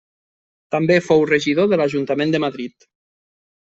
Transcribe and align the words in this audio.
També 0.75 0.97
fou 1.09 1.23
regidor 1.33 1.71
de 1.75 1.81
l'ajuntament 1.83 2.37
de 2.37 2.45
Madrid. 2.49 2.93